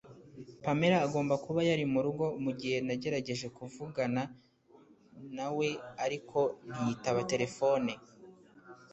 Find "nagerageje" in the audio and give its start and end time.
2.87-3.47